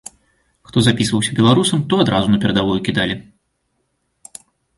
Хто 0.69 0.77
запісваўся 0.87 1.35
беларусам, 1.39 1.83
то 1.91 1.99
адразу 2.05 2.27
на 2.33 2.41
перадавую 2.47 2.79
кідалі. 2.89 3.19